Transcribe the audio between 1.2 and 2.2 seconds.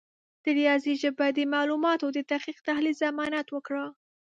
د معلوماتو د